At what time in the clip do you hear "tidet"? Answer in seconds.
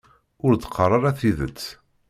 1.19-1.59